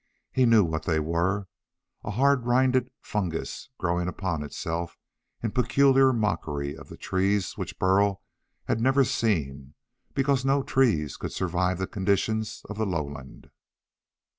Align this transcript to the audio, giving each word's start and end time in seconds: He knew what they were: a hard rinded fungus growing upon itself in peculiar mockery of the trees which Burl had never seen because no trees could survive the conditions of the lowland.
He 0.31 0.47
knew 0.47 0.63
what 0.63 0.81
they 0.85 0.99
were: 0.99 1.47
a 2.03 2.09
hard 2.09 2.47
rinded 2.47 2.89
fungus 3.01 3.69
growing 3.77 4.07
upon 4.07 4.41
itself 4.41 4.97
in 5.43 5.51
peculiar 5.51 6.11
mockery 6.11 6.75
of 6.75 6.89
the 6.89 6.97
trees 6.97 7.55
which 7.55 7.77
Burl 7.77 8.23
had 8.65 8.81
never 8.81 9.03
seen 9.03 9.75
because 10.15 10.43
no 10.43 10.63
trees 10.63 11.17
could 11.17 11.33
survive 11.33 11.77
the 11.77 11.85
conditions 11.85 12.63
of 12.67 12.79
the 12.79 12.85
lowland. 12.87 13.51